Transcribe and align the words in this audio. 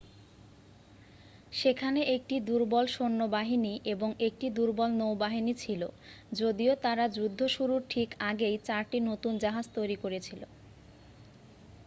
সেখানে 1.53 2.01
একটি 2.15 2.35
দুর্বল 2.47 2.85
সৈন্যবাহিনী 2.91 3.73
এবং 3.93 4.09
একটি 4.27 4.47
দুর্বল 4.51 4.89
নৌবাহিনী 4.95 5.53
ছিল 5.57 5.81
যদিও 6.33 6.73
তারা 6.83 7.05
যুদ্ধ 7.17 7.39
শুরুর 7.55 7.81
ঠিক 7.89 8.09
আগেই 8.29 8.55
চারটি 8.67 8.97
নতুন 9.09 9.33
জাহাজ 9.43 9.65
তৈরি 9.75 9.97
করেছিল 10.03 10.41